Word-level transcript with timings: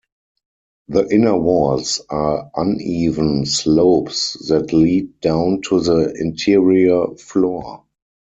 The 0.87 1.07
inner 1.13 1.37
walls 1.37 2.01
are 2.09 2.49
uneven 2.55 3.45
slopes 3.45 4.33
that 4.47 4.73
lead 4.73 5.19
down 5.19 5.61
to 5.69 5.79
the 5.79 6.15
interior 6.19 7.13
floor. 7.17 7.83